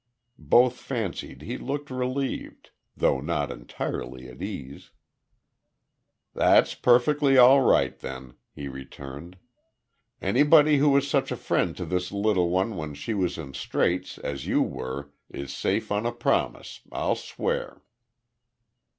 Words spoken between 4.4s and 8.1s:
ease. "That's perfectly all right,